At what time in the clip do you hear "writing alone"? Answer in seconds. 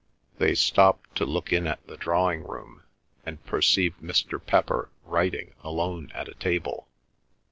5.05-6.11